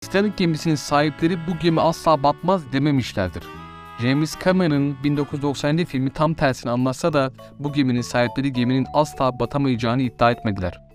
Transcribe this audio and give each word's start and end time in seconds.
Titanic 0.00 0.32
gemisinin 0.36 0.74
sahipleri 0.74 1.38
bu 1.46 1.58
gemi 1.58 1.80
asla 1.80 2.22
batmaz 2.22 2.72
dememişlerdir. 2.72 3.42
James 4.02 4.36
Cameron'ın 4.44 4.96
1997 5.04 5.84
filmi 5.84 6.10
tam 6.10 6.34
tersini 6.34 6.70
anlatsa 6.70 7.12
da 7.12 7.32
bu 7.58 7.72
geminin 7.72 8.00
sahipleri 8.00 8.52
geminin 8.52 8.86
asla 8.94 9.38
batamayacağını 9.40 10.02
iddia 10.02 10.30
etmediler. 10.30 10.89